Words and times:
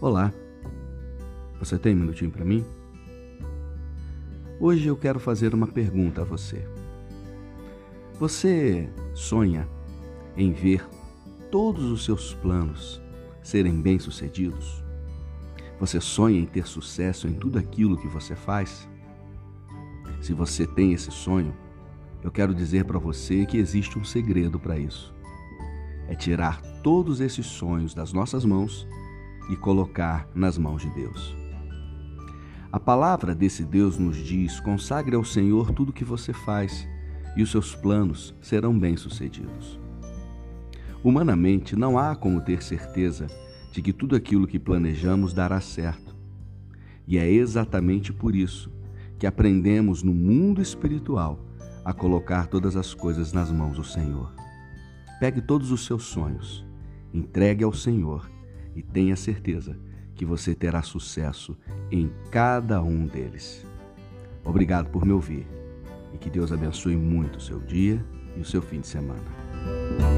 Olá, 0.00 0.32
você 1.58 1.76
tem 1.76 1.92
um 1.92 1.98
minutinho 1.98 2.30
para 2.30 2.44
mim? 2.44 2.64
Hoje 4.60 4.86
eu 4.86 4.96
quero 4.96 5.18
fazer 5.18 5.52
uma 5.52 5.66
pergunta 5.66 6.22
a 6.22 6.24
você. 6.24 6.64
Você 8.16 8.88
sonha 9.12 9.68
em 10.36 10.52
ver 10.52 10.88
todos 11.50 11.90
os 11.90 12.04
seus 12.04 12.32
planos 12.32 13.02
serem 13.42 13.82
bem-sucedidos? 13.82 14.84
Você 15.80 16.00
sonha 16.00 16.38
em 16.38 16.46
ter 16.46 16.68
sucesso 16.68 17.26
em 17.26 17.32
tudo 17.32 17.58
aquilo 17.58 17.98
que 17.98 18.06
você 18.06 18.36
faz? 18.36 18.88
Se 20.20 20.32
você 20.32 20.64
tem 20.64 20.92
esse 20.92 21.10
sonho, 21.10 21.52
eu 22.22 22.30
quero 22.30 22.54
dizer 22.54 22.84
para 22.84 23.00
você 23.00 23.44
que 23.44 23.58
existe 23.58 23.98
um 23.98 24.04
segredo 24.04 24.60
para 24.60 24.78
isso. 24.78 25.12
É 26.06 26.14
tirar 26.14 26.62
todos 26.84 27.20
esses 27.20 27.46
sonhos 27.46 27.94
das 27.94 28.12
nossas 28.12 28.44
mãos 28.44 28.86
e 29.48 29.56
colocar 29.56 30.28
nas 30.34 30.58
mãos 30.58 30.82
de 30.82 30.90
Deus. 30.90 31.34
A 32.70 32.78
palavra 32.78 33.34
desse 33.34 33.64
Deus 33.64 33.98
nos 33.98 34.16
diz: 34.16 34.60
consagre 34.60 35.16
ao 35.16 35.24
Senhor 35.24 35.72
tudo 35.72 35.88
o 35.88 35.92
que 35.92 36.04
você 36.04 36.32
faz, 36.32 36.86
e 37.36 37.42
os 37.42 37.50
seus 37.50 37.74
planos 37.74 38.34
serão 38.40 38.78
bem-sucedidos. 38.78 39.80
Humanamente, 41.02 41.74
não 41.76 41.98
há 41.98 42.14
como 42.14 42.40
ter 42.42 42.62
certeza 42.62 43.26
de 43.72 43.80
que 43.80 43.92
tudo 43.92 44.16
aquilo 44.16 44.46
que 44.46 44.58
planejamos 44.58 45.32
dará 45.32 45.60
certo. 45.60 46.16
E 47.06 47.16
é 47.16 47.30
exatamente 47.30 48.12
por 48.12 48.34
isso 48.34 48.70
que 49.18 49.26
aprendemos 49.26 50.02
no 50.02 50.12
mundo 50.12 50.60
espiritual 50.60 51.44
a 51.84 51.92
colocar 51.92 52.48
todas 52.48 52.76
as 52.76 52.92
coisas 52.92 53.32
nas 53.32 53.50
mãos 53.50 53.76
do 53.76 53.84
Senhor. 53.84 54.34
Pegue 55.18 55.40
todos 55.40 55.70
os 55.72 55.86
seus 55.86 56.04
sonhos, 56.04 56.66
entregue 57.14 57.64
ao 57.64 57.72
Senhor 57.72 58.28
e 58.74 58.82
tenha 58.82 59.16
certeza 59.16 59.76
que 60.14 60.24
você 60.24 60.54
terá 60.54 60.82
sucesso 60.82 61.56
em 61.90 62.10
cada 62.30 62.82
um 62.82 63.06
deles. 63.06 63.64
Obrigado 64.44 64.90
por 64.90 65.04
me 65.04 65.12
ouvir 65.12 65.46
e 66.12 66.18
que 66.18 66.30
Deus 66.30 66.52
abençoe 66.52 66.96
muito 66.96 67.36
o 67.36 67.40
seu 67.40 67.60
dia 67.60 68.04
e 68.36 68.40
o 68.40 68.44
seu 68.44 68.62
fim 68.62 68.80
de 68.80 68.86
semana. 68.86 70.17